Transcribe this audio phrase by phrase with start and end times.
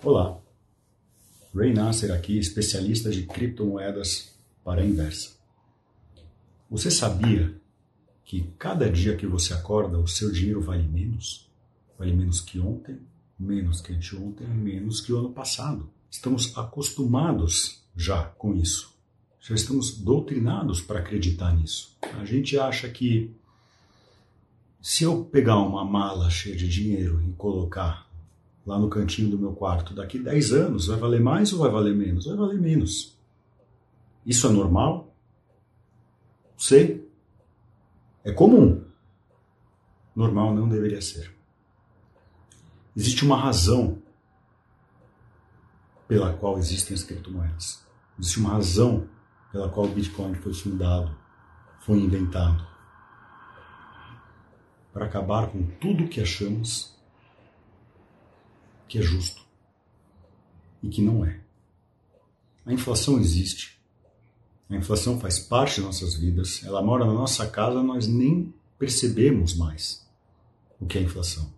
[0.00, 0.38] Olá,
[1.52, 4.32] Ray Nasser aqui, especialista de criptomoedas
[4.64, 5.36] para a inversa.
[6.70, 7.60] Você sabia
[8.24, 11.50] que cada dia que você acorda o seu dinheiro vale menos?
[11.98, 13.00] Vale menos que ontem,
[13.36, 15.90] menos que anteontem, menos que o ano passado.
[16.08, 18.94] Estamos acostumados já com isso.
[19.40, 21.96] Já estamos doutrinados para acreditar nisso.
[22.20, 23.34] A gente acha que
[24.80, 28.06] se eu pegar uma mala cheia de dinheiro e colocar
[28.66, 31.94] lá no cantinho do meu quarto, daqui 10 anos, vai valer mais ou vai valer
[31.94, 32.26] menos?
[32.26, 33.16] Vai valer menos.
[34.24, 35.14] Isso é normal?
[36.56, 37.08] Sei.
[38.24, 38.84] É comum.
[40.14, 41.32] Normal não deveria ser.
[42.96, 44.02] Existe uma razão
[46.08, 47.84] pela qual existem as criptomoedas.
[48.18, 49.08] Existe uma razão
[49.52, 51.14] pela qual o Bitcoin foi fundado,
[51.80, 52.66] foi inventado.
[54.96, 56.96] Para acabar com tudo que achamos
[58.88, 59.42] que é justo
[60.82, 61.38] e que não é.
[62.64, 63.78] A inflação existe.
[64.70, 66.64] A inflação faz parte de nossas vidas.
[66.64, 70.02] Ela mora na nossa casa, nós nem percebemos mais
[70.80, 71.52] o que é inflação.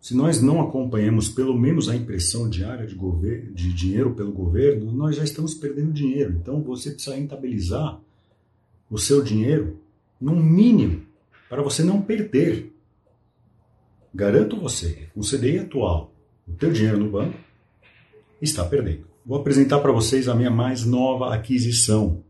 [0.00, 2.96] Se nós não acompanhamos pelo menos a impressão diária de,
[3.52, 6.32] de dinheiro pelo governo, nós já estamos perdendo dinheiro.
[6.32, 8.00] Então você precisa rentabilizar
[8.90, 9.78] o seu dinheiro
[10.20, 11.08] no mínimo
[11.50, 12.72] para você não perder.
[14.14, 16.14] Garanto você, o CDI atual,
[16.46, 17.36] o teu dinheiro no banco
[18.40, 19.06] está perdendo.
[19.26, 22.22] Vou apresentar para vocês a minha mais nova aquisição.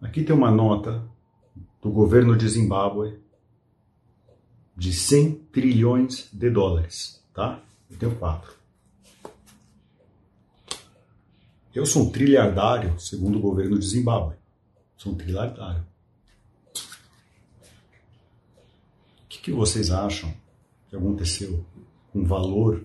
[0.00, 1.06] Aqui tem uma nota
[1.82, 3.18] do governo de Zimbábue
[4.74, 7.62] de 100 trilhões de dólares, tá?
[7.90, 8.54] Eu tenho quatro.
[11.76, 14.34] Eu sou um trilhardário, segundo o governo de Zimbábue.
[14.96, 15.84] Sou um trilhardário.
[19.22, 20.32] O que, que vocês acham
[20.88, 21.62] que aconteceu
[22.10, 22.82] com o valor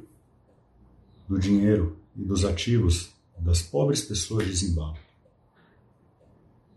[1.26, 5.00] do dinheiro e dos ativos das pobres pessoas de Zimbábue?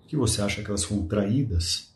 [0.05, 1.93] O que você acha que elas foram traídas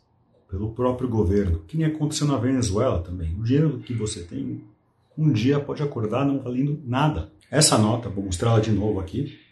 [0.51, 3.37] pelo próprio governo, que nem aconteceu na Venezuela também.
[3.37, 4.65] O dinheiro que você tem,
[5.17, 7.31] um dia pode acordar não valendo nada.
[7.49, 9.47] Essa nota, vou mostrá-la de novo aqui.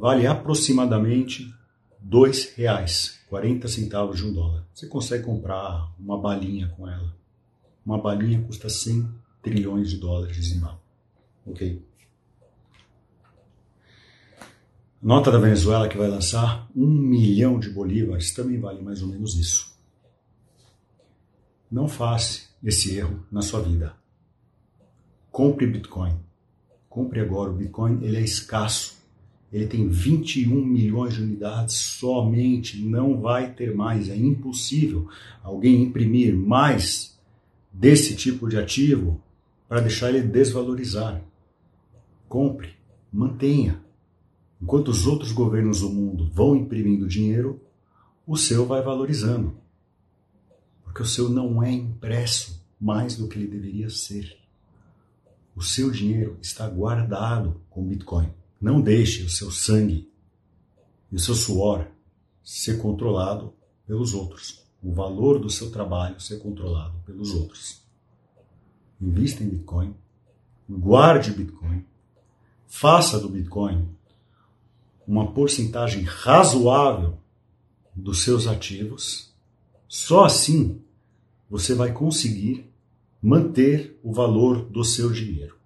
[0.00, 1.54] Vale aproximadamente
[2.00, 4.66] dois reais, 40 centavos de um dólar.
[4.72, 7.14] Você consegue comprar uma balinha com ela.
[7.84, 9.06] Uma balinha custa 100
[9.42, 10.80] trilhões de dólares de Zimbábue.
[11.44, 11.84] Ok?
[15.02, 19.36] Nota da Venezuela que vai lançar um milhão de bolívares também vale mais ou menos
[19.36, 19.76] isso.
[21.70, 23.94] Não faça esse erro na sua vida.
[25.30, 26.18] Compre Bitcoin.
[26.88, 27.50] Compre agora.
[27.50, 28.99] O Bitcoin ele é escasso.
[29.52, 32.80] Ele tem 21 milhões de unidades somente.
[32.84, 34.08] Não vai ter mais.
[34.08, 35.08] É impossível
[35.42, 37.18] alguém imprimir mais
[37.72, 39.20] desse tipo de ativo
[39.68, 41.22] para deixar ele desvalorizar.
[42.28, 42.70] Compre,
[43.12, 43.82] mantenha.
[44.62, 47.60] Enquanto os outros governos do mundo vão imprimindo dinheiro,
[48.26, 49.56] o seu vai valorizando.
[50.84, 54.36] Porque o seu não é impresso mais do que ele deveria ser.
[55.56, 58.28] O seu dinheiro está guardado com Bitcoin.
[58.60, 60.10] Não deixe o seu sangue
[61.10, 61.86] e o seu suor
[62.44, 63.54] ser controlado
[63.86, 64.64] pelos outros.
[64.82, 67.82] O valor do seu trabalho ser controlado pelos outros.
[69.00, 69.94] Invista em Bitcoin,
[70.68, 71.84] guarde Bitcoin,
[72.66, 73.88] faça do Bitcoin
[75.06, 77.18] uma porcentagem razoável
[77.94, 79.34] dos seus ativos,
[79.88, 80.80] só assim
[81.48, 82.70] você vai conseguir
[83.20, 85.56] manter o valor do seu dinheiro.